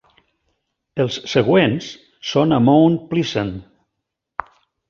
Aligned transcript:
Els 1.03 1.17
següents 1.33 1.91
són 2.31 2.57
a 2.57 2.61
Mount 2.71 2.99
Pleasant. 3.13 3.55